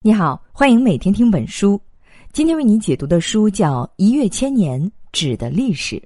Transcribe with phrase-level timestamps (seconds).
[0.00, 1.78] 你好，欢迎每天听本书。
[2.32, 5.96] 今天为你解读的书叫《一跃千年：纸的历史》，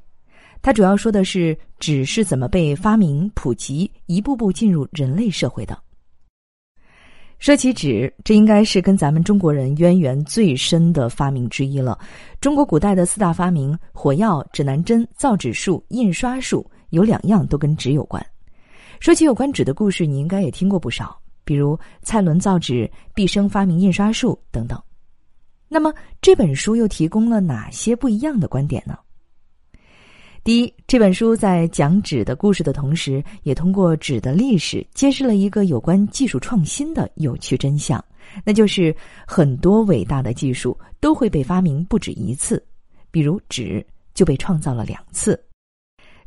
[0.63, 5.79] 它主要说的是纸是怎么被发明、普及，一步步进入人类社会的。
[7.39, 11.99] 说起纸，这应该是跟咱们中国人渊源最深的发明之一了。
[12.41, 18.25] 中国古代的四大发明——火药、指南针、造纸术、印刷术，有两样都跟纸有关。
[19.01, 21.21] 说起有关纸的故事，你应该也听过不少。
[21.45, 24.81] 比如蔡伦造纸、毕生发明印刷术等等。
[25.69, 28.99] 那么这本书又提供了哪些不一样的观点呢？
[30.45, 38.05] 第一，这本书在讲纸的故事的同时，也通过纸的历史揭示了一个有关技术创新的有趣真相，
[38.45, 42.61] 那就是很多伟大的技术都会被发明不止一次，
[43.13, 45.41] 比如纸就被创造了两次。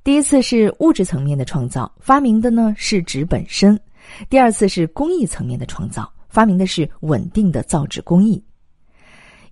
[0.01, 3.77] 第一次是物质层面的创造，发明的呢是纸本身。
[4.29, 8.43] 第二次是工艺层面的创造，发明的是稳定的造纸工艺。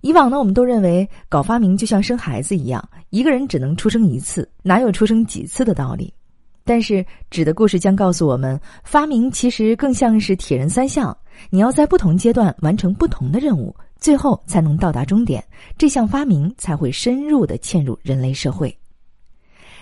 [0.00, 6.12] 以往呢，我们都认为搞发明就像生孩子一样，一个人只能出生一次，哪有出生几次的道理？
[6.64, 11.16] 但是纸的故事将告诉我们，发明其实更像是铁人三项，
[11.50, 15.44] 你要在不同阶段完成不同的任务，最后才能到达终点，
[15.76, 18.76] 这项发明才会深入的嵌入人类社会。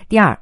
[0.07, 0.37] 第二。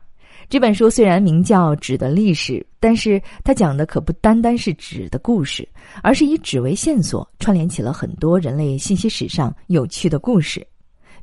[0.49, 5.67] 这本书虽然名叫《纸的历史》，但是他讲的可不单单是纸的故事，
[6.01, 10.65] 而是以纸为线索，串联起了很多人类信息史上有趣的故事，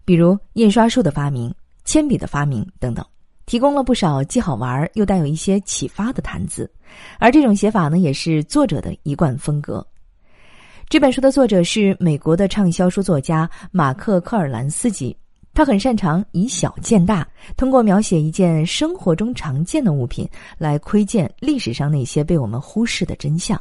[0.04, 1.52] 比如印刷术的发明、
[1.84, 3.04] 铅笔的发明等等，
[3.44, 6.70] 提供了不少既好玩又带有一些启发的谈资。
[7.18, 9.84] 而这种写法呢，也是作者的一贯风格。
[10.88, 15.14] 这本书的作者是美国的畅销书作家马克·科尔兰斯基。
[15.58, 20.24] 他很擅长以小见大，通过描写一件生活中常见的物品
[20.56, 23.60] 来窥见历史上那些被我们忽视的真相。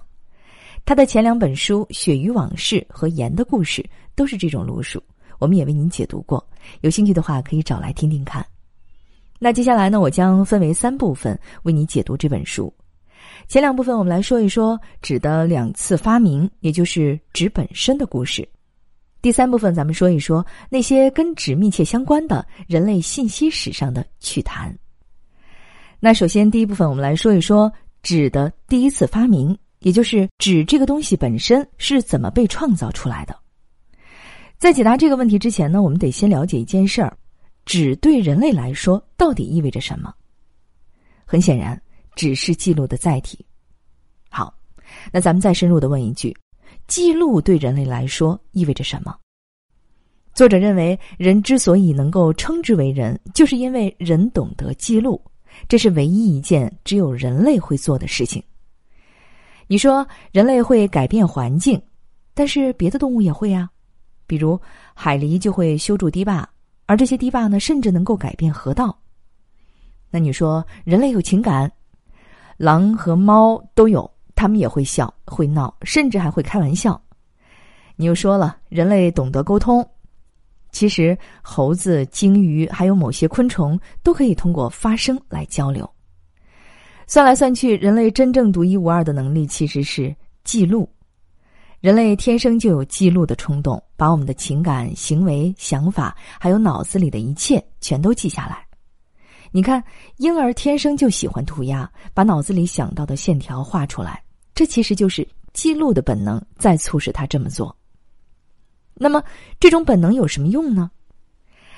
[0.86, 3.82] 他的前两本书《鳕鱼往事》和《盐的故事》
[4.14, 5.02] 都是这种路数，
[5.40, 6.48] 我们也为您解读过。
[6.82, 8.46] 有兴趣的话，可以找来听听看。
[9.40, 12.72] 那接下来呢，我将分为三部分为你解读这本书。
[13.48, 18.48] 前两部分，我们来说一说纸的两次发明，也就是纸本身的故事。
[19.22, 24.76] 第三部分，咱们说一说那些跟纸密切相关的人类信息史上的趣谈。
[26.00, 27.72] 那首先，第一部分我们来说一说
[28.04, 33.36] 纸的第一次发明，也就是纸这个东西本身是怎么被创造出来的。
[34.58, 37.18] 在解答这个问题之前呢，我们得先了解一件事儿：
[37.66, 40.14] 纸对人类来说到底意味着什么？
[41.26, 41.80] 很显然，
[42.16, 43.44] 纸是记录的载体。
[44.30, 44.54] 好，
[45.12, 46.36] 那咱们再深入的问一句。
[46.88, 49.16] 记录对人类来说意味着什么？
[50.34, 55.22] 作者认为，人之所以能够称之为人，就是因为人懂得记录，
[55.68, 58.42] 这是唯一一件只有人类会做的事情。
[59.68, 61.82] 你说人类会改变环境，
[62.34, 63.70] 但是别的动物也会啊，
[64.26, 64.60] 比如
[64.94, 66.48] 海狸就会修筑堤坝，
[66.86, 68.98] 而这些堤坝呢，甚至能够改变河道。
[70.10, 71.70] 那你说人类有情感，
[72.56, 74.10] 狼和猫都有。
[74.38, 77.02] 他们也会笑，会闹，甚至还会开玩笑。
[77.96, 79.86] 你又说了，人类懂得沟通。
[80.72, 85.90] 其实，猴子、鲸鱼还有某些昆虫都可以通过发声来交流。
[87.08, 90.88] 算来算去，人类真正独一无二的能力其实是记录。
[91.80, 98.64] 人类天生就有记录的冲动，把我们的情感、行为、想法，还有脑子里的一切全都记下来。
[99.52, 99.84] 你看，
[100.18, 104.22] 婴儿天生就喜欢涂鸦，把脑子里想到的线条画出来。
[104.58, 107.78] 这其实就是记录的本能在促使他这么做。
[108.96, 109.24] 那么，
[109.60, 110.90] 这种本能有什么用呢？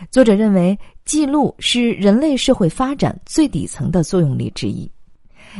[0.09, 4.90] 作者认为，记录是人类社会发展最底层的作用力之一，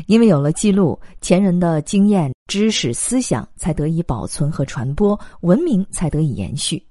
[0.08, 6.82] 因为有了记录，前人的经验、知识、思想才得以保存和传播，文明才得以延续。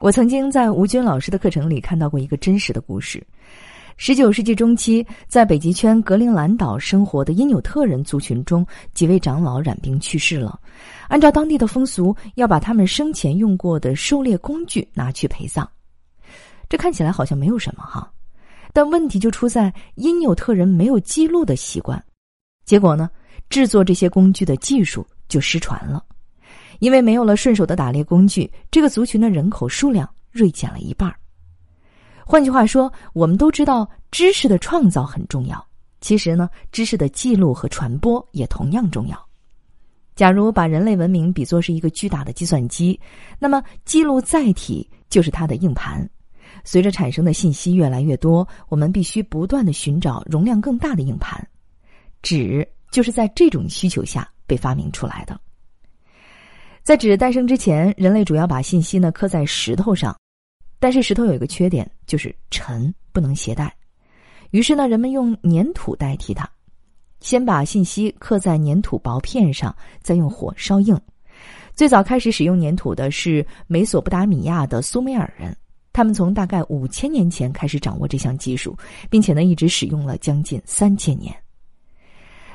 [0.00, 3.26] 我曾经在吴军老师的课程里看到过一个真实的故事。
[4.02, 10.58] 十九世纪中期，在北极圈格陵兰岛生活的因纽特人族群中，几位长老染病去世了。
[11.08, 15.70] 按照当地的风俗，要把他们生前用过的狩猎工具拿去陪葬。
[16.66, 18.10] 这看起来好像没有什么哈，
[18.72, 22.02] 但问题就出在因纽特人没有记录的习惯。
[22.64, 23.10] 结果呢，
[23.50, 26.02] 制作这些工具的技术就失传了。
[26.78, 31.14] 因为没有了顺手的打猎工具，这个族群的人口数量锐减了一半。
[32.30, 35.66] 换句话说，我们都知道知识的创造很重要。
[36.00, 39.20] 其实呢，知识的记录和传播也同样重要。
[40.14, 43.00] 假如把人类文明比作是一个巨大的计算机，
[43.40, 46.08] 那么记录载体就是它的硬盘。
[46.62, 51.44] 随着产生的信息越来越多，我们必须不断的寻找容量更大的硬盘。
[52.22, 55.36] 纸就是在这种需求下被发明出来的。
[56.84, 60.16] 在纸诞生之前，人类主要把信息呢刻在石头上，
[60.80, 63.72] 但是石头有一个缺点，就是沉，不能携带。
[64.50, 66.48] 于是呢，人们用粘土代替它，
[67.20, 69.72] 先把信息刻在粘土薄片上，
[70.02, 70.98] 再用火烧硬。
[71.74, 75.56] 最早开始使用粘土的是美索不达米亚的苏美尔人，
[75.92, 78.76] 他们从大概五千年前开始掌握这项技术，
[79.08, 81.34] 并且呢一直使用了将近三千年。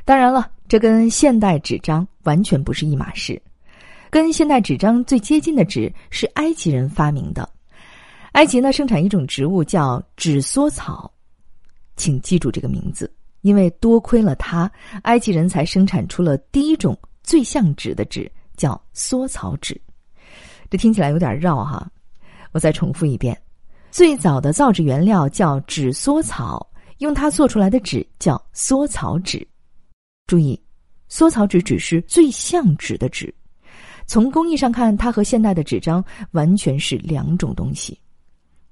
[0.03, 3.41] 当然了，这跟现代纸张完全不是一码事。
[4.09, 7.49] 跟现代纸张最接近的纸是埃及人发明的。
[8.35, 11.09] 埃及呢生产一种植物叫纸梭草，
[11.95, 13.09] 请记住这个名字，
[13.41, 14.69] 因为多亏了它，
[15.03, 18.29] 埃及人才生产出了第一种最像纸的纸。
[18.57, 19.77] 叫缩草纸，
[20.69, 21.85] 这听起来有点绕哈。
[22.53, 23.37] 我再重复一遍：
[23.91, 26.65] 最早的造纸原料叫纸缩草，
[26.99, 29.45] 用它做出来的纸叫缩草纸。
[30.25, 30.57] 注意，
[31.09, 33.33] 缩草纸只是最像纸的纸。
[34.07, 36.01] 从工艺上看，它和现代的纸张
[36.31, 37.99] 完全是两种东西。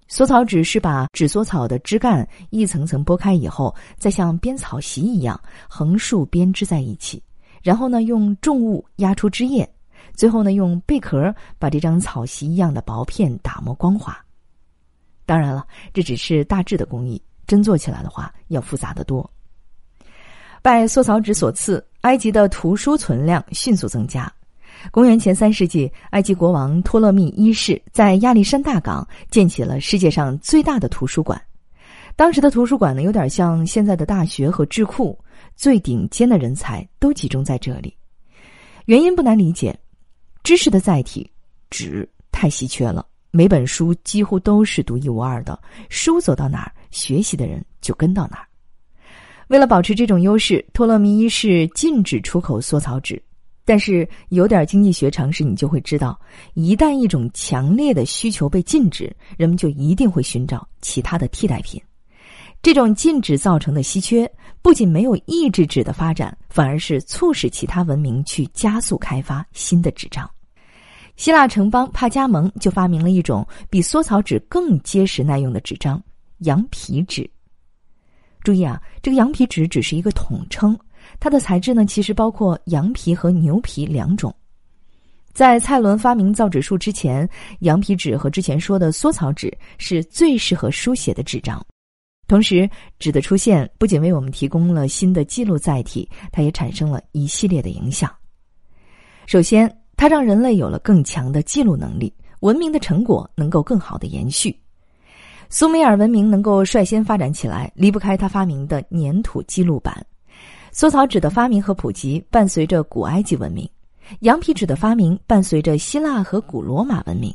[0.08, 7.22] 缩草纸是把纸缩草的枝干一层层剥开以后，再像编草席一样横竖编织在一起。
[7.62, 9.68] 然后呢，用重物压出枝叶，
[10.14, 14.18] 最后呢，用贝壳把这张草席一样的薄片打磨光滑。
[15.26, 19.28] 当然了，这只是大致的工艺，真做起来的话要复杂的多。
[20.62, 24.32] 拜缩草纸所赐，埃及的图书存量迅速增加。
[24.92, 31.42] 公元前三世纪，埃及国王托勒密一世在亚历山大港建起了世界上最大的图书馆。
[32.16, 35.18] 当时的图书馆呢，有点像现在的大学和智库。
[35.56, 37.96] 最顶尖的人才都集中在这里，
[38.86, 39.78] 原因不难理解，
[40.42, 41.30] 知识的载体
[41.70, 48.48] 纸太稀缺了，每本书几乎都是独一无二的，书走到哪儿，学习的人就跟到哪儿。
[49.50, 53.22] 为了保持这种优势，托勒密一世禁止出口缩草纸，
[53.66, 56.20] 但是有点经济学常识，你就会知道，
[56.54, 61.82] 一旦一种强烈的需求被禁止，人们就一定会寻找其他的替代品。
[62.62, 64.30] 这种禁止造成的稀缺，
[64.62, 70.30] 不仅没有抑制纸的发展，反而是促使其他文明去加速开发新的纸张。
[71.16, 76.02] 希腊城邦帕加蒙就发明了一种比缩草纸更结实耐用的纸张——
[76.40, 77.30] 羊皮纸。
[78.42, 80.78] 注意啊，这个羊皮纸只是一个统称，
[81.24, 84.36] 它的材质呢，其实包括羊皮和牛皮两种。
[85.32, 87.26] 在蔡伦发明造纸术之前，
[87.60, 91.66] 羊皮纸和之前说的缩草纸是最适合书写的纸张。
[92.28, 98.12] 同时，纸的出现不仅为我们提供了新的记录载体，它也产生了一系列的影响。
[99.26, 104.54] 首先，它让人类有了更强的记录能力，文明的成果能够更好的延续。
[105.50, 110.06] 苏美尔文明能够率先发展起来，离不开他发明的粘土记录板。
[110.74, 113.70] 缩草纸的发明和普及伴随着古埃及文明，
[114.22, 117.34] 羊皮纸的发明伴随着希腊和古罗马文明。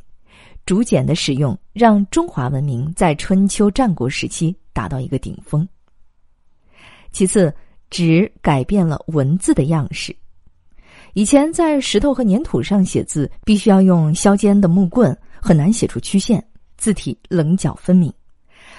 [0.66, 5.66] 竹简的使用让中华文明在春秋战国时期达到一个顶峰。
[7.12, 7.54] 其次，
[7.90, 10.14] 纸改变了文字的样式。
[11.14, 16.44] 以前在石头和粘土上写字，必须要用削尖的木棍，很难写出曲线，
[16.76, 18.12] 字体棱角分明。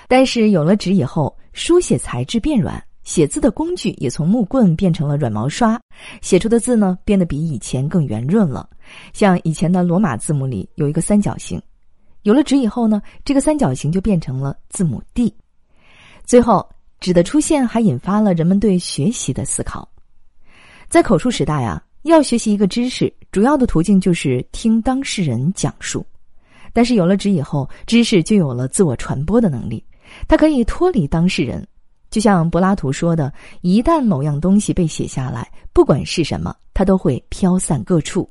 [0.08, 5.80] 但是有了纸以后，书写材质变软，写字的工具也从木棍变成了软毛刷，
[6.22, 8.70] 写出的字呢变得比以前更圆润了。
[9.14, 11.62] 像以前的罗马字母里有一个三角形。
[12.24, 15.34] 有了纸以后呢，这个三角形就变成了字母 D。
[16.26, 19.90] 最后，纸的出现还引发了人们对学习的思考。
[20.90, 26.06] 在口述时代啊，要学习一个知识，主要的途径就是听当事人讲述。
[26.74, 29.84] 但是有了纸以后，知识就有了自我传播的能力，
[30.28, 31.66] 它可以脱离当事人。
[32.10, 38.30] 就像柏拉图说的：“一旦某样东西被写下来，不管是什么，它都会飘散各处。”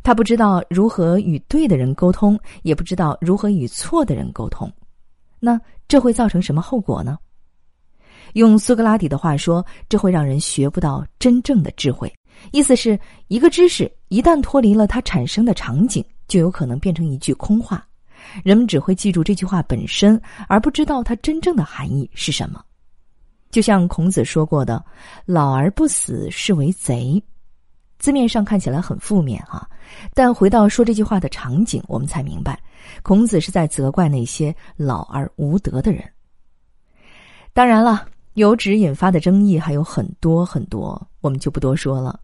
[0.00, 4.72] 他不知道如何与对的人沟通，也不知道如何与错的人沟通，
[5.40, 7.18] 那这会造成什么后果呢？
[8.34, 12.12] 用苏格拉底的话说，这会让人学不到真正的智慧。
[12.52, 12.96] 意思是
[13.26, 17.84] 一个知识一旦脱离了它产生的场景，就有可能变成一句空话，
[18.44, 22.62] 人们只会记住这句话本身，而不知道它真正的含义是什么。
[23.50, 24.84] 就像孔子说过的
[25.26, 27.22] ：“老而不死，是为贼。”
[27.98, 29.68] 字面上看起来很负面哈，
[30.14, 32.60] 但回到说这句话的场景，我们才明白，
[33.02, 36.04] 孔子是在责怪那些老而无德的人。
[37.52, 42.20] 当然了，由纸引发的争议还有很多很多，我们就不多说了。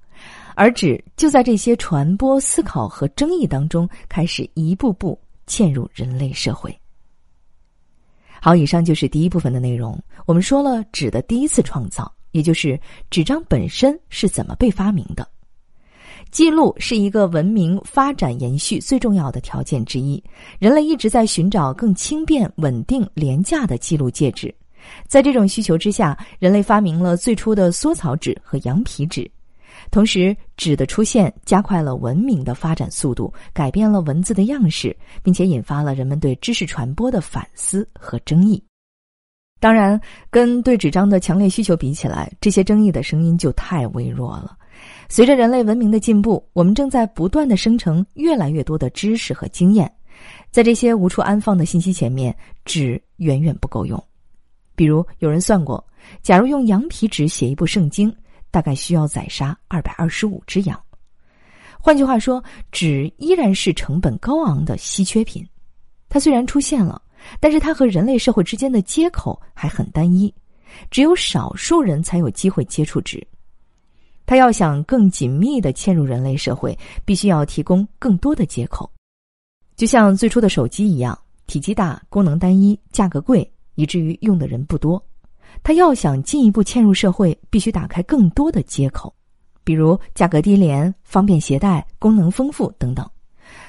[0.54, 6.72] 而纸就在这些传播、思考和争议当中，开始一步步嵌入人类社会。
[8.44, 9.98] 好，以上就是第一部分的内容。
[10.26, 15.26] 我们说了纸的第一次创造，也就是纸张本身是怎么被发明的。
[16.30, 20.22] 记录是一个文明发展延续最重要的条件之一。
[20.58, 24.54] 人类一直在寻找更轻便、稳定、廉价的记录介质。
[25.08, 29.26] 在这种需求之下，人类发明了最初的缩草纸和羊皮纸。
[29.90, 38.62] 同时，纸的出现加快了文明的发展速度，改变了文字的样式，并且引发了人们对知识传播的反思和争议。
[39.60, 39.98] 当然，
[40.30, 44.58] 跟对纸张的强烈需求比起来，这些争议的声音就太微弱了。
[45.08, 49.90] 随着人类文明的进步，我们正在不断的生成越来越多的知识和经验，
[50.50, 54.02] 在这些无处安放的信息前面，纸远远不够用。
[54.74, 55.82] 比如，有人算过，
[56.20, 58.14] 假如用羊皮纸写一部圣经，
[58.54, 60.80] 大概需要宰杀二百二十五只羊。
[61.80, 65.44] 换句话说，纸依然是成本高昂的稀缺品。
[66.08, 67.02] 它虽然出现了，
[67.40, 70.32] 但是它和人类社会之间的接口还很单一，
[70.88, 73.26] 只有少数人才有机会接触纸。
[74.24, 78.88] 他要想更紧密的嵌入人类社会，必须要提供更多的接口，
[79.74, 81.18] 就像最初的手机一样，
[81.48, 85.04] 体积大、功能单一、价格贵，以至于用的人不多。
[85.62, 89.14] 他要想进一步嵌入社会，必须打开更多的接口，
[89.62, 93.08] 比如价格低廉、方便携带、功能丰富等等。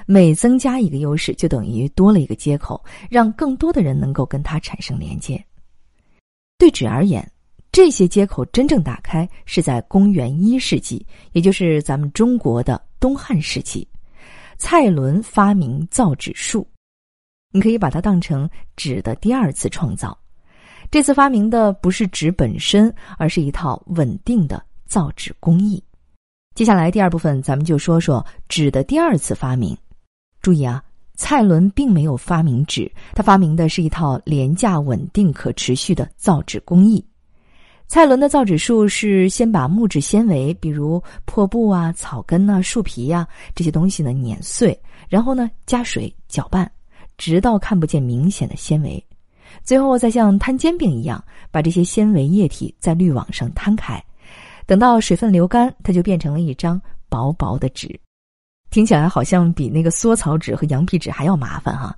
[0.06, 5.44] 每增加一个优势，就等于多了一个接口，让更多的人能够跟它产生连接。
[6.58, 7.30] 对纸而言。
[7.72, 13.86] 这些接口真正打开是在公元一世纪，也就是咱们中国的东汉时期，
[14.58, 16.66] 蔡伦发明造纸术。
[17.52, 20.18] 你可以把它当成纸的第二次创造。
[20.92, 25.84] 这次发明的不是纸本身，而是一套稳定的造纸工艺。
[26.54, 29.78] 接下来第二部分，咱们就说说纸的第二次发明。
[30.42, 30.82] 注意啊，
[31.16, 37.06] 蔡伦并没有发明纸，他发明的是一套廉价、稳定、可持续的造纸工艺。
[37.88, 46.72] 蔡伦的造纸术是先把木质纤维，比如破布啊、草根啊、树皮呀这些东西呢碾碎，然后呢加水搅拌，
[47.18, 49.06] 直到看不见明显的纤维，
[49.66, 54.02] 最后再像摊煎饼一样，把这些纤维液体在滤网上摊开，
[54.68, 56.80] 等到水分流干，它就变成了一张
[57.10, 58.00] 薄薄的纸。
[58.70, 61.98] 听起来好像比那个缩草纸和羊皮纸还要麻烦哈，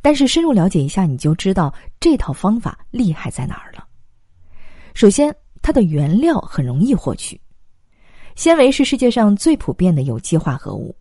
[0.00, 3.84] 但是深入了解一下，你就知道这套方法厉害在哪儿了。
[4.94, 7.38] 首先，它的原料很容易获取，
[8.36, 10.94] 纤维是世界上最普遍的有机化合物，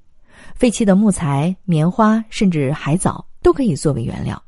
[0.56, 4.42] 废弃的木材、棉花甚至海藻都可以作为原料。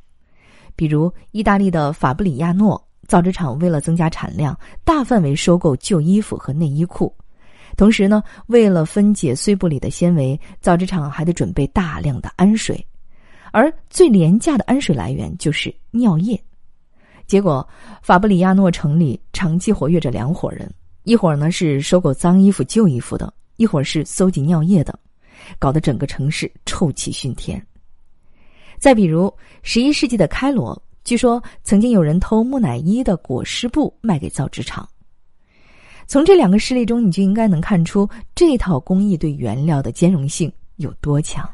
[0.76, 7.14] 比如，意大利的法布里亚诺造纸厂为了增加产量，大范围收购旧衣服和内衣裤，
[7.76, 12.86] 同时呢，为了分解碎布里的纤维，造纸厂还得准备大量的氨水，
[13.52, 16.42] 而最廉价的氨水来源就是尿液。
[17.28, 17.68] 结果，
[18.02, 20.72] 法布里亚诺城里长期活跃着两伙人，
[21.04, 24.98] 一伙呢是收购脏衣服、旧衣服的，一伙是搜集尿液的，
[25.60, 27.66] 搞得整个城市臭气熏天。
[28.84, 34.86] 再比如，十一世纪的开罗，据说曾经有人偷木乃伊的裹尸布卖给造纸厂。
[36.06, 41.50] 从这两个事例中，你就应该能看出这套工艺对原料的兼容性有多强。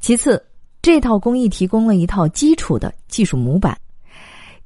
[0.00, 0.42] 其次，
[0.80, 3.78] 这套工艺提供了一套基础的技术模板。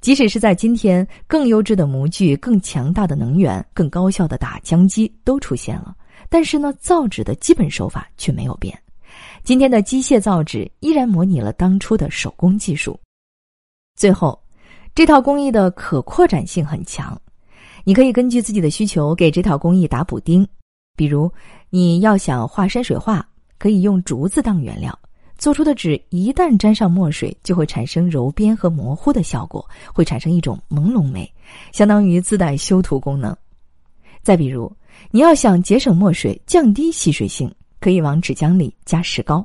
[0.00, 5.92] 即使是在今天，更优质的模具、更强大的能源、更高效的打浆机都出现了，
[6.28, 8.80] 但是呢，造纸的基本手法却没有变。
[9.42, 12.98] 今天的机械造纸依然模拟了当初的手工技术。
[13.96, 14.38] 最后，
[14.94, 17.20] 这套工艺的可扩展性很强，
[17.84, 20.46] 你可以根据自己的需求给这套工艺打补丁。
[20.96, 21.30] 比如，
[21.70, 23.26] 你要想画山水画，
[23.58, 24.96] 可以用竹子当原料。
[25.38, 31.32] 做出的纸一旦沾上墨水，就会产生柔边和模糊的效果，会产生一种朦胧美，
[31.72, 33.34] 相当于自带修图功能。
[34.22, 34.70] 再比如，
[35.10, 39.44] 你要想节省墨水、降低吸水性，可以往纸浆里加石膏。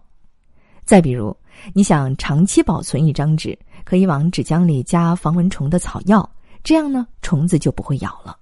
[0.83, 1.35] 再比如，
[1.73, 6.29] 你想长期保存一张纸，可以往纸浆里加防蚊虫的草药，
[6.63, 8.37] 这样呢，虫子就不会咬了。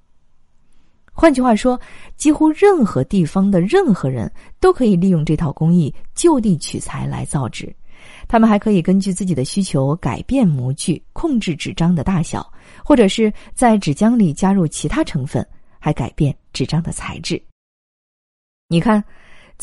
[1.13, 1.79] 换句话说，
[2.17, 7.73] 几乎任何地方的任何人都可以利用这套工艺就地取材来造纸。
[8.27, 12.51] 他们还可以根据自己的需求改变模具，控制纸张的大小，
[12.83, 15.47] 或者是在纸浆里加入其他成分，
[15.79, 17.41] 还改变纸张的材质。
[18.67, 19.01] 你看，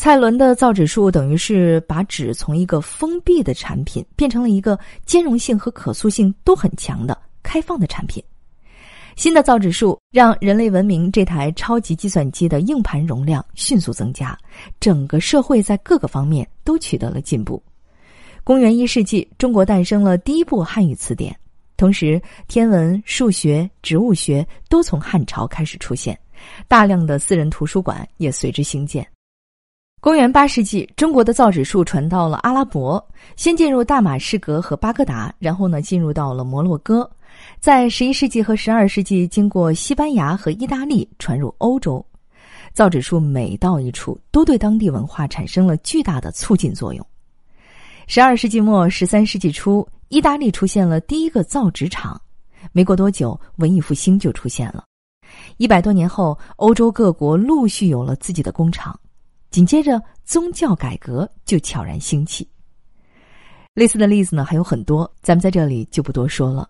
[0.01, 8.23] 蔡伦的造纸术等于是把纸从一个封闭的产品变成了一个兼容性和可塑性都很强的开放的产品。
[9.15, 14.35] 新的造纸术让人类文明这台超级计算机的硬盘容量迅速增加，
[14.79, 17.61] 整个社会在各个方面都取得了进步。
[18.43, 21.37] 公元一世纪，中国诞生了第一部汉语词典，
[21.77, 26.19] 同时天文、数学、植物学都从汉朝开始出现，
[26.67, 29.07] 大量的私人图书馆也随之兴建。
[30.03, 37.07] 公元八世纪，中国的造纸术传到了阿拉伯，先进入大马士革和巴格达，然后呢进入到了摩洛哥，
[37.59, 42.03] 在十一世纪和十二世纪经过西班牙和意大利传入欧洲。
[42.73, 47.05] 造纸术每到一处，都对当地文化产生了巨大的促进作用。
[48.07, 52.19] 十二世纪末、十三世纪初，意大利出现了第一个造纸厂，
[52.71, 54.83] 没过多久，文艺复兴就出现了。
[55.57, 58.99] 一百多年后，欧洲各国陆续有了自己的工厂。
[59.51, 62.47] 紧接着，宗教改革就悄然兴起。
[63.73, 66.69] 类似的例子呢还有很多，咱们在这里就不多说了。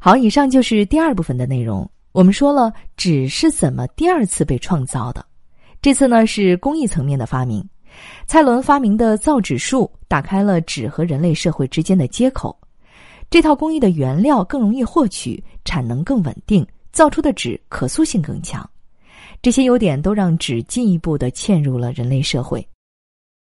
[0.00, 1.88] 好，以上就是第二部分的内容。
[2.12, 5.24] 我们说了纸是怎么第二次被创造的，
[5.80, 7.64] 这次呢是工艺层面的发明。
[8.26, 12.56] 蔡伦发明的造纸术打开了纸和人类社会之间的接口。
[13.28, 18.68] 这套工艺的原料更容易获取，产能更稳定，造出的纸可塑性更强。
[19.42, 22.66] 这些优点都让纸进一步的嵌入了人类社会。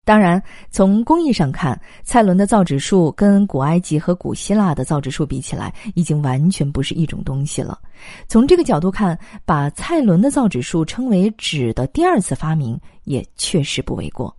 [0.05, 0.41] 当然，
[0.71, 7.79] 从工艺上看，蔡伦的造纸术跟古埃及和古希腊的造纸术比起来，已经完全不是一种东西了。
[8.27, 14.35] 从这个角度看，把蔡伦的造纸术称为纸的第二次发明，也确实不为过。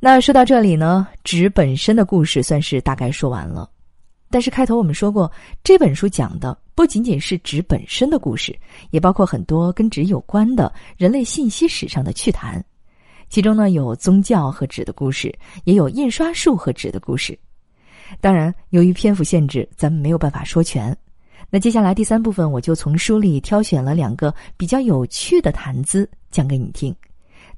[0.00, 3.68] 那说到这里呢，纸本身的故事算是大概说完了。
[4.30, 5.30] 但是开头我们说过，
[5.62, 8.58] 这本书讲的不仅仅是纸本身的故事，
[8.90, 12.62] 也包括很多跟纸有关的人类信息史上的趣谈。
[13.28, 15.32] 其中呢有宗教和纸的故事，
[15.64, 17.38] 也有印刷术和纸的故事。
[18.20, 20.96] 当然，由于篇幅限制，咱们没有办法说全。
[21.50, 26.94] 那接下来第三部分，我就从书里挑选了两个比较有趣的谈资讲给你听。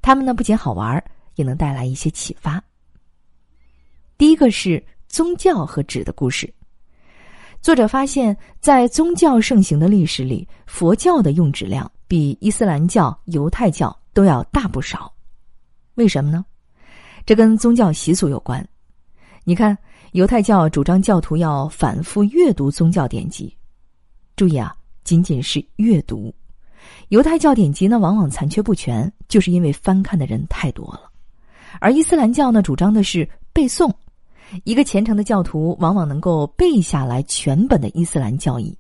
[0.03, 1.03] 他们呢不仅好玩，
[1.35, 2.63] 也能带来一些启发。
[4.19, 6.53] 第一个是宗教和纸的故事。
[7.67, 15.13] 作者发现，在宗教盛行的历史里，佛教的用纸量比伊斯兰教、犹太教都要大不少。
[15.97, 16.45] 为什么呢？
[17.25, 18.65] 这跟宗教习俗有关。
[19.43, 19.77] 你看，
[20.13, 23.53] 犹太教主张教徒要反复阅读宗教典籍，
[24.37, 26.33] 注意啊，仅仅是阅读。
[27.09, 31.11] 犹太教典籍呢，往往残缺不全，就是因为翻看的人太多了。
[31.81, 33.93] 而伊斯兰教呢，主张的是背诵。
[34.65, 38.77] 一个虔诚的教徒往往能够背下来全本的伊斯兰教义，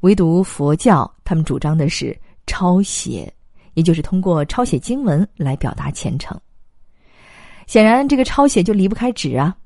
[0.00, 3.32] 唯独佛教他们主张的是抄写，
[3.74, 6.38] 也就是通过抄写经文来表达虔诚。
[7.66, 9.56] 显然，这个抄写就离不开纸啊，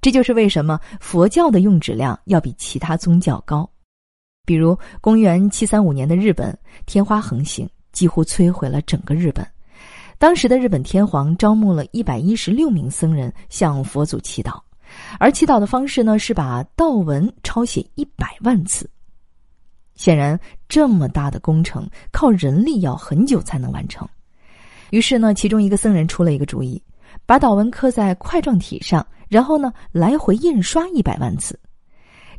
[0.00, 3.68] 这就是为什么佛教的用纸量要比其他宗教高。
[4.44, 9.46] 比如，公元七三五年的日本，天花横行，几乎摧毁了整个日本。
[10.20, 14.60] 当时的日本天皇招募了一百一十六名僧人向佛祖祈祷，
[15.18, 18.86] 而祈祷的方式呢是把道文抄写一百万次。
[19.94, 24.06] 显然，这么大的工程靠人力要很久才能完成。
[24.90, 26.82] 于是呢，其中一个僧人出了一个主意，
[27.24, 31.58] 把祷文刻在块状体上，然后呢来回印刷一百万次。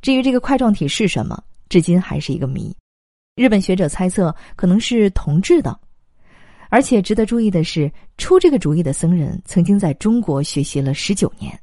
[0.04, 2.72] 至于这个块状体是什么，至今还是一个谜。
[3.36, 5.76] 日本学者猜测可能是铜制的。
[6.71, 11.60] 而且值得注意的是，出这个主意的僧人曾经在中国学习了十九年。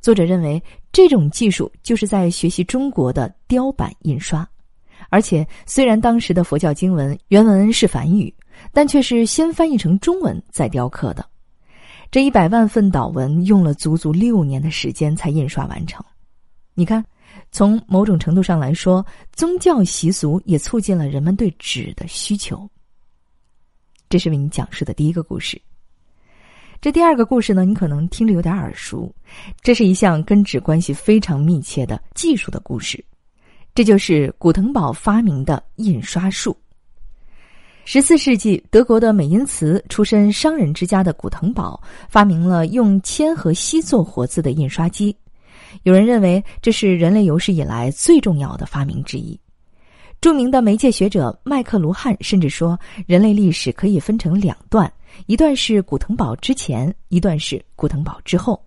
[0.00, 4.48] 作者认为，这种技术就是在学习中国的雕版印刷。
[5.10, 8.32] 而且，虽然当时的佛教经文原文是梵语，
[8.72, 11.26] 但却是先翻译成中文再雕刻的。
[12.08, 16.00] 这一百万份祷文用了足足六年的时间才印刷完成。
[16.74, 17.04] 你看，
[17.50, 22.70] 从某种程度上来说，宗教习俗也促进了人们对纸的需求。
[24.08, 25.60] 这是为你讲述的第一个故事。
[26.80, 29.12] 这第二个故事呢，你可能听着有点耳熟。
[29.62, 33.04] 这是一项跟纸关系非常密切的技术的故事，
[33.74, 36.56] 这就是古腾堡发明的印刷术。
[37.84, 45.16] 十四世纪，德国的美因茨出身商人之家的古腾堡发明了用铅和锡做活字的印刷机。
[45.82, 49.38] 有人认为这是人类有史以来最重要的发明之一。
[50.20, 54.92] 著名的媒介学者麦克卢汉甚至说，人类历史可以分成两段，
[55.26, 58.60] 一段是古腾堡之前，一段是古腾堡之后。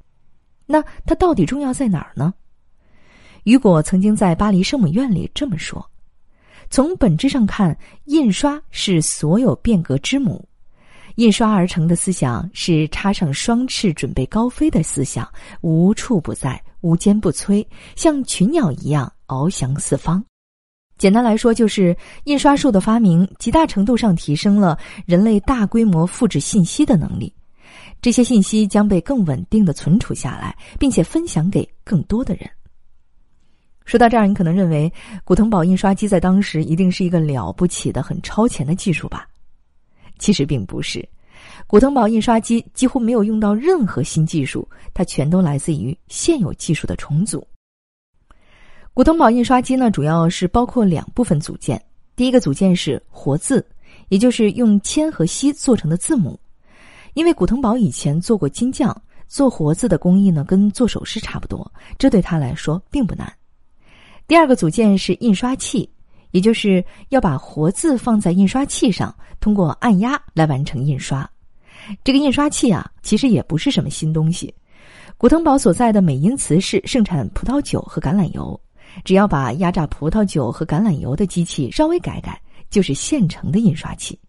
[0.66, 2.34] 那它到底重要在哪儿呢？
[3.44, 5.86] 雨果曾经在巴黎圣母院里这么说
[6.72, 10.48] ：“从本质上看，印刷是所有变革之母。
[11.16, 17.66] 印刷而成的思想是插上双翅准备高飞的思想，无处不在，无坚不摧，
[17.98, 20.24] 像群鸟一样翱翔四方。”
[21.02, 27.34] 简单来说，就是印刷术的发明极大程度上提升了人类大规模复制信息的能力。
[28.04, 32.48] 这些信息将被更稳定的存储下来，并且分享给更多的人。
[33.84, 39.28] 说到这儿，你可能认为古腾堡印刷机在当时一定是一个了不起的、很超前的技术吧？
[40.20, 41.04] 其实并不是。
[41.66, 47.44] 古腾堡印刷机几乎没有用到任何新技术，它全都来自于现有技术的重组。
[48.94, 51.82] 古腾堡印刷机呢，主要是包括两部分组件。
[52.14, 53.66] 第一个组件是活字，
[54.10, 56.38] 也就是用铅和锡做成的字母。
[57.14, 63.32] 因为古腾堡以前做过金匠，做活字的工艺呢，跟做首饰差不多，这对他来说并不难。
[64.28, 65.90] 第二个组件是印刷器，
[66.32, 71.28] 也就是要把活字放在印刷器上，通过按压来完成印刷。
[72.04, 74.54] 这个印刷器啊，其实也不是什么新东西。
[75.18, 78.60] 古腾堡所在的美因茨市盛产葡萄酒和橄榄油。
[79.04, 84.20] 只要把压榨葡萄酒和橄榄油的机器稍微改改，就是现成的印刷器。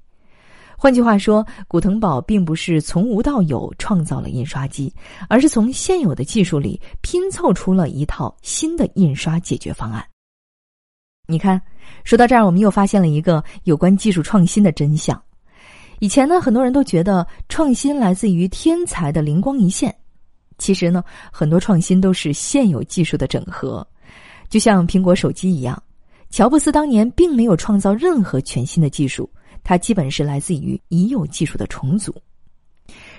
[0.76, 4.92] 换句话说，古腾堡并不是从无到有创造了印刷机，
[5.28, 10.04] 而是从现有的技术里拼凑出了一套新的印刷解决方案。
[11.28, 11.62] 你看，
[12.02, 15.22] 说到这儿，我们又发现了一个有关技术创新的真相。
[16.00, 19.94] 以前呢，很多人都觉得创新来自于天才的灵光一现，
[20.58, 23.86] 其实呢，很多创新都是现有技术的整合。
[24.52, 25.82] 就像苹果手机一样，
[26.28, 29.26] 乔布斯当年并没有创造任何全新的技术，
[29.64, 32.14] 它基本是来自于已有技术的重组。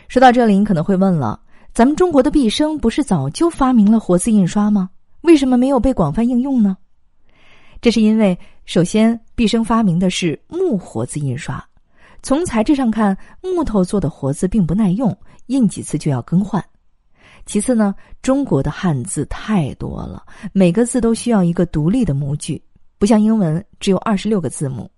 [0.08, 1.42] 说到这里，你可能会问了：
[1.74, 4.92] 咱们中国的毕生不是早就发明了活字印刷吗？
[5.22, 6.78] 为什么没有被广泛应用呢？
[7.82, 11.68] 这是因为，首先，毕生发明的是木活字印刷，
[12.22, 15.18] 从材质上看，木头做的活字并不耐用，
[15.48, 16.64] 印几次就要更换。
[17.46, 22.62] 其次呢，中国的汉字太多了，每个字都需要一个独立的模具，
[22.98, 24.90] 不像英文只有二十六个字母。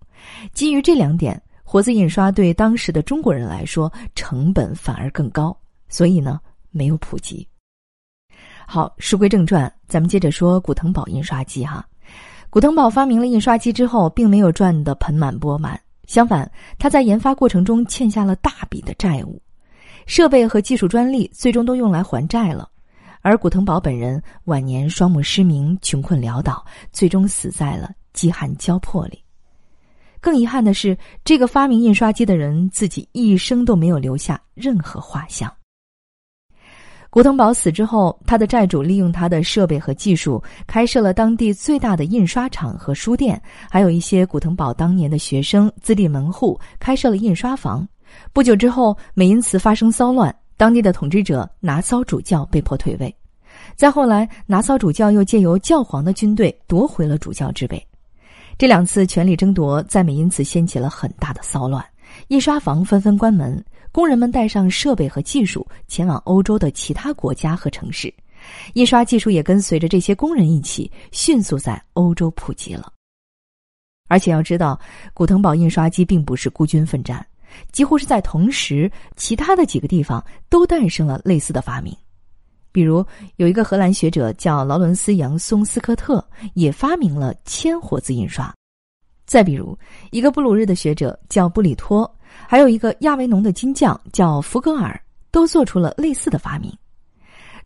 [0.53, 5.55] 基于这两点，活字印刷对当时的中国人来说成本反而更高，
[5.89, 6.39] 所以呢
[6.71, 7.47] 没有普及。
[8.67, 11.85] 好，书归正传，咱们接着说古腾堡印刷机哈。
[12.49, 19.41] 古腾堡发明了印刷机之后，并没有赚得盆满钵满，相反，他在研发过程中欠下了大笔的债务。
[20.05, 22.69] 设备和技术专利最终都用来还债了，
[23.21, 29.19] 而古腾堡本人晚年双目失明，穷困潦倒，最终死在了饥寒交迫里。
[30.21, 35.51] 更遗憾的是，这个发明印刷机的人自己一生都没有留下任何画像。
[37.11, 47.87] 古腾堡死之后，他的债主利用他的设备和技术，开设了当地最大的印刷厂和书店，还有一些古腾堡当年的学生自立门户，开设了印刷房。
[48.33, 53.15] 不久之后，美因茨发生骚乱，当地的统治者拿骚主教被迫退位。
[53.75, 57.87] 再后来，拿骚主教又借由教皇的军队夺回了主教之位。
[58.57, 61.83] 这两次权力争夺在美因茨掀起了很大的骚乱，
[62.29, 68.13] 印刷房纷纷关门，工人们带上设备和技术前往欧洲的其他国家和城市，
[68.73, 72.91] 印刷技术也跟随着这些工人一起迅速在欧洲普及了。
[74.07, 74.79] 而且要知道，
[75.13, 77.25] 古腾堡印刷机并不是孤军奋战。
[77.71, 81.95] 几乎是在同时，其他的几个地方都诞生了类似的发明，
[82.71, 83.05] 比如
[83.37, 88.53] 有一个荷兰学者叫劳伦斯·杨松斯科特，也发明了铅活字印刷；
[89.25, 89.77] 再比如
[90.11, 92.09] 一个布鲁日的学者叫布里托，
[92.47, 94.99] 还有一个亚维农的金匠叫福格尔，
[95.31, 96.71] 都做出了类似的发明。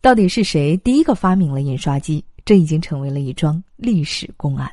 [0.00, 2.24] 到底是谁第一个发明了印刷机？
[2.42, 4.70] 这已经成为了一桩历史公案。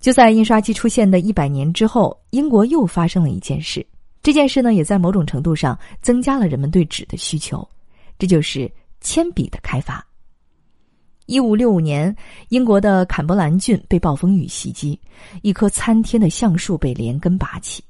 [0.00, 3.84] 就在印刷机出现的一百年之后，英国又发生了一件事。
[4.22, 7.66] 这件事呢，也在某种程度上增加了人们对纸的需求，
[8.18, 10.04] 这就是铅笔的开发。
[11.26, 12.14] 一五六五年，
[12.50, 15.00] 英国的坎伯兰郡被暴风雨袭击，
[15.42, 17.82] 一棵参天的橡树被连根拔起。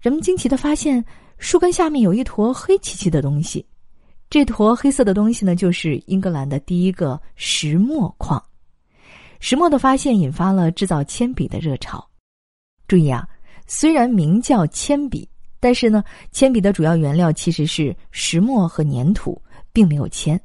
[0.00, 1.04] 人们惊奇的发现，
[1.38, 3.66] 树根下面有一坨黑漆漆的东西。
[4.30, 8.42] 这坨黑色的东西呢，就是英格兰的第一个石墨矿。
[9.44, 12.02] 石墨的发现引发了制造铅笔的热潮。
[12.88, 13.28] 注意啊，
[13.66, 15.28] 虽然名叫铅笔，
[15.60, 16.02] 但是呢，
[16.32, 19.38] 铅笔的主要原料其实是石墨和粘土，
[19.70, 20.40] 并没有铅。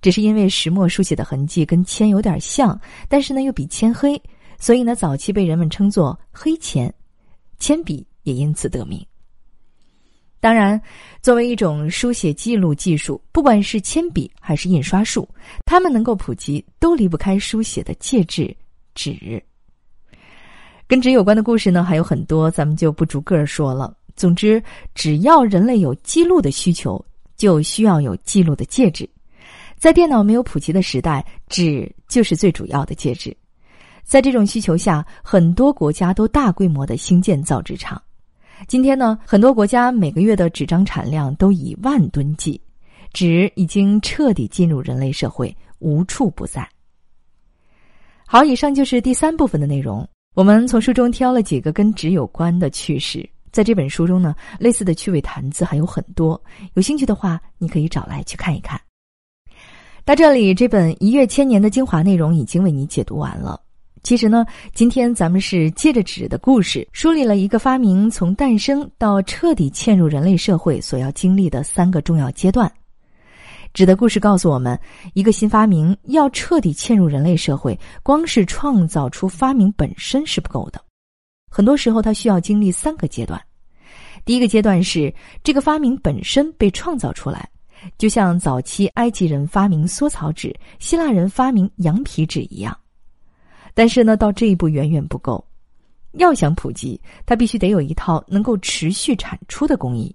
[0.00, 4.18] 只是因为石墨书写的痕迹跟铅有点像，但是呢又比铅黑，
[4.58, 6.90] 所以呢早期被人们称作黑铅，
[7.58, 9.06] 铅笔也因此得名。
[10.40, 10.80] 当然，
[11.20, 15.28] 作为一种书写记录技术，不管是铅笔还是印刷术，
[15.66, 18.56] 它们能够普及，都离不开书写的介质——
[18.94, 19.42] 纸。
[20.86, 23.94] 跟纸有关的故事呢还有很多，咱们就不逐个说了。
[24.16, 24.62] 总之，
[24.94, 27.04] 只要人类有记录的需求，
[27.36, 29.08] 就需要有记录的介质。
[29.76, 33.36] 在电脑没有普及的时代，纸就是最主要的介质。
[34.04, 38.00] 在这种需求下，很多国家都大规模的兴建造纸厂。
[38.66, 42.60] 今天呢，很多国家每个月的纸张产量都以万吨计，
[43.12, 46.68] 纸已经彻底进入人类社会，无处不在。
[48.26, 50.06] 好，以上就是第三部分的内容。
[50.34, 56.40] 我们从书中挑了几个跟纸有关的趣事，在这本书中呢，类似的趣味谈资还有很多，
[56.74, 58.80] 有兴趣的话，你可以找来去看一看。
[60.04, 63.60] 到这里，这本一跃千年的精华内容已经为你解读完了。
[64.02, 72.70] 其实呢，今天咱们是借着纸的故事，梳理了一个发明从诞生到彻底嵌入人类社会所要经历的三个重要阶段。
[73.72, 74.76] 纸的故事告诉我们，
[75.14, 80.82] 一个新发明要彻底嵌入人类社会，光是创造出发明本身是不够的，
[81.50, 83.40] 很多时候它需要经历三个阶段。
[84.24, 87.48] 第一个阶段是这个发明本身被创造出来，
[87.96, 92.76] 就像早期埃及人发明缩草纸、希腊人发明羊皮纸一样。
[93.74, 95.44] 但是呢，到这一步远远不够。
[96.14, 100.14] 要想普及，它必须得有一套能够持续产出的工艺。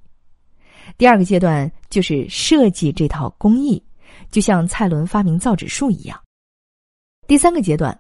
[0.98, 3.82] 第二个阶段就是设计这套工艺，
[4.30, 6.20] 就像蔡伦发明造纸术一样。
[7.28, 7.98] 第三个阶段，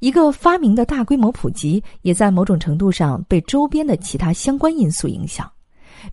[0.00, 5.50] 一个发明的大规模普及，也在某种程度上被周边的其他相关因素影响，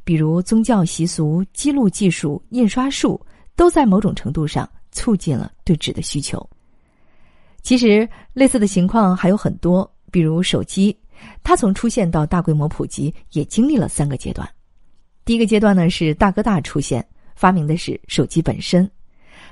[0.03, 3.19] 比如宗教习俗、记录技术、印刷术，
[3.55, 6.47] 都在某种程度上促进了对纸的需求。
[7.65, 10.95] 其实，类似的情况还有很多，比如手机，
[11.41, 14.47] 它从出现到大规模普及，也经历了三个阶段。
[15.25, 17.03] 第一个阶段呢是大哥大出现，
[17.35, 18.85] 发明的是手机本身；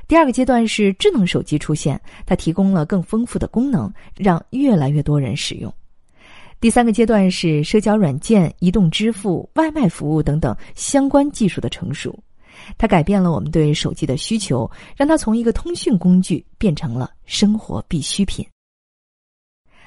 [0.08, 5.72] 第二个阶段是智能手机出现，它提供了更丰富的功能，让越来越多人使用；
[6.60, 12.16] 第三个阶段是社交软件、移动支付、外卖服务等等相关技术的成熟。
[12.78, 18.46] 它改变了我们对手机的需求，让它从一个通讯工具变成了生活必需品。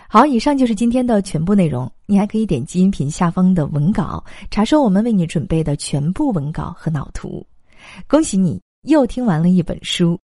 [0.08, 1.90] 好，以上就是今天的全部内容。
[2.06, 7.44] 你还可以点击音频下方的文稿，查收我们为你准备的全部文稿和脑图。
[8.06, 10.18] 恭喜你又听完了一本书。